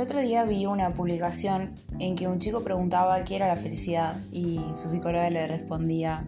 [0.00, 4.60] otro día vi una publicación en que un chico preguntaba qué era la felicidad y
[4.74, 6.26] su psicóloga le respondía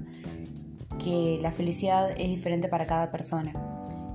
[1.03, 3.53] que la felicidad es diferente para cada persona.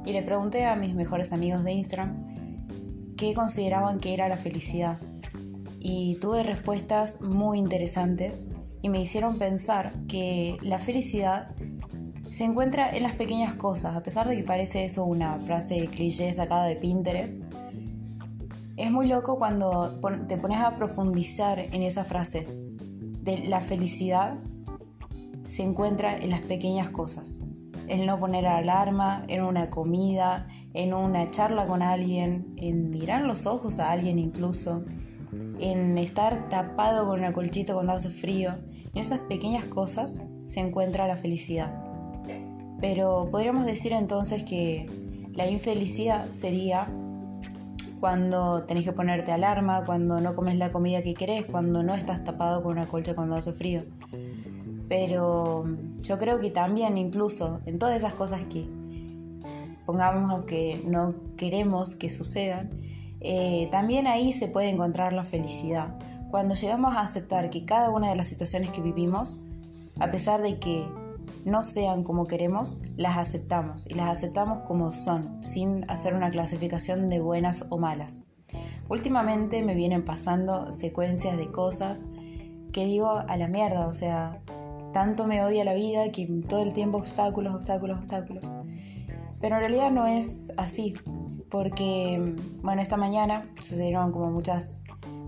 [0.06, 5.00] Y le pregunté a mis mejores amigos de Instagram qué consideraban que era la felicidad.
[5.80, 8.48] Y tuve respuestas muy interesantes
[8.82, 11.56] y me hicieron pensar que la felicidad
[12.32, 16.32] se encuentra en las pequeñas cosas, a pesar de que parece eso una frase cliché
[16.34, 17.42] sacada de Pinterest.
[18.76, 22.48] Es muy loco cuando te pones a profundizar en esa frase
[23.22, 24.40] de la felicidad
[25.46, 27.40] se encuentra en las pequeñas cosas.
[27.88, 33.46] El no poner alarma, en una comida, en una charla con alguien, en mirar los
[33.46, 34.86] ojos a alguien incluso,
[35.60, 38.58] en estar tapado con una colchita cuando hace frío.
[38.94, 41.84] En esas pequeñas cosas se encuentra la felicidad.
[42.80, 44.90] Pero podríamos decir entonces que
[45.34, 46.88] la infelicidad sería
[48.04, 52.22] cuando tenés que ponerte alarma, cuando no comes la comida que querés, cuando no estás
[52.26, 53.86] tapado con una colcha cuando hace frío.
[54.90, 55.64] Pero
[56.00, 58.68] yo creo que también incluso en todas esas cosas que
[59.86, 62.72] pongamos que no queremos que sucedan,
[63.22, 65.98] eh, también ahí se puede encontrar la felicidad.
[66.30, 69.46] Cuando llegamos a aceptar que cada una de las situaciones que vivimos,
[69.98, 70.86] a pesar de que
[71.46, 77.10] no sean como queremos, las aceptamos y las aceptamos como son, sin hacer una clasificación
[77.10, 78.24] de buenas o malas.
[78.90, 82.04] Últimamente me vienen pasando secuencias de cosas
[82.72, 84.42] que digo a la mierda, o sea,
[84.94, 88.54] tanto me odia la vida que todo el tiempo obstáculos, obstáculos, obstáculos.
[89.40, 90.96] Pero en realidad no es así,
[91.50, 94.80] porque, bueno, esta mañana sucedieron como muchas,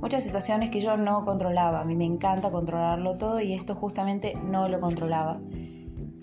[0.01, 1.81] muchas situaciones que yo no controlaba.
[1.81, 5.39] A mí me encanta controlarlo todo y esto justamente no lo controlaba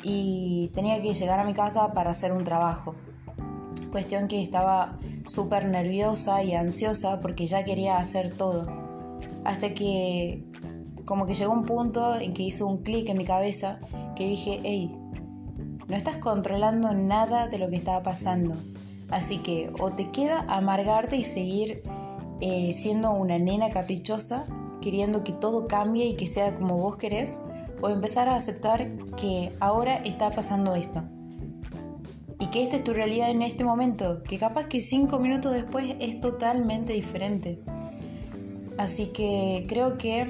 [0.02, 2.94] y tenía que llegar a mi casa para hacer un trabajo.
[3.90, 8.66] Cuestión que estaba súper nerviosa y ansiosa porque ya quería hacer todo.
[9.44, 10.44] Hasta que
[11.04, 13.80] como que llegó un punto en que hizo un clic en mi cabeza
[14.16, 14.96] que dije, hey,
[15.88, 18.56] no estás controlando nada de lo que estaba pasando.
[19.10, 21.82] Así que o te queda amargarte y seguir
[22.40, 24.46] eh, siendo una nena caprichosa,
[24.80, 27.40] queriendo que todo cambie y que sea como vos querés,
[27.82, 31.02] o empezar a aceptar que ahora está pasando esto.
[32.38, 35.96] Y que esta es tu realidad en este momento, que capaz que cinco minutos después
[36.00, 37.60] es totalmente diferente.
[38.78, 40.26] Así que creo que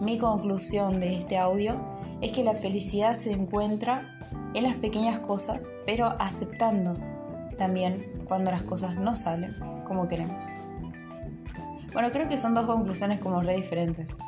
[0.00, 1.80] mi conclusión de este audio
[2.20, 4.18] es que la felicidad se encuentra
[4.54, 6.96] en las pequeñas cosas, pero aceptando
[7.56, 9.54] también cuando las cosas no salen
[9.86, 10.44] como queremos.
[11.92, 14.18] Bueno, creo que son dos conclusiones como re diferentes.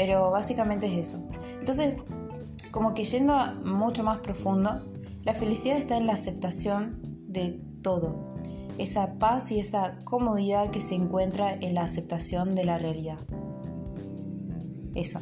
[0.00, 1.22] Pero básicamente es eso.
[1.58, 1.96] Entonces,
[2.70, 4.80] como que yendo mucho más profundo,
[5.24, 6.96] la felicidad está en la aceptación
[7.28, 8.32] de todo.
[8.78, 13.18] Esa paz y esa comodidad que se encuentra en la aceptación de la realidad.
[14.94, 15.20] Eso.